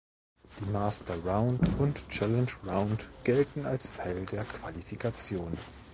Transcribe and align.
Die 0.59 0.67
Master 0.71 1.13
Round 1.25 1.59
und 1.77 2.09
Challenge 2.09 2.49
Round 2.65 3.07
gelten 3.23 3.67
als 3.67 3.93
Teil 3.93 4.25
der 4.25 4.45
Qualifikation. 4.45 5.55